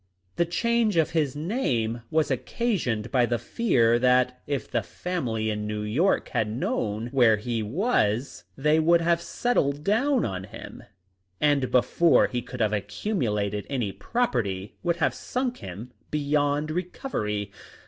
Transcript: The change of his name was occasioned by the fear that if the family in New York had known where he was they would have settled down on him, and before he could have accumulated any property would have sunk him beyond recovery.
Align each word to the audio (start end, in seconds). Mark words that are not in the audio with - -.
The 0.37 0.47
change 0.47 0.97
of 0.97 1.11
his 1.11 1.35
name 1.35 2.01
was 2.09 2.31
occasioned 2.31 3.11
by 3.11 3.27
the 3.27 3.37
fear 3.37 3.99
that 3.99 4.41
if 4.47 4.67
the 4.67 4.81
family 4.81 5.51
in 5.51 5.67
New 5.67 5.83
York 5.83 6.29
had 6.29 6.49
known 6.49 7.09
where 7.11 7.37
he 7.37 7.61
was 7.61 8.43
they 8.57 8.79
would 8.79 9.01
have 9.01 9.21
settled 9.21 9.83
down 9.83 10.25
on 10.25 10.45
him, 10.45 10.81
and 11.39 11.69
before 11.69 12.25
he 12.25 12.41
could 12.41 12.61
have 12.61 12.73
accumulated 12.73 13.67
any 13.69 13.91
property 13.91 14.75
would 14.81 14.95
have 14.95 15.13
sunk 15.13 15.57
him 15.59 15.91
beyond 16.09 16.71
recovery. 16.71 17.51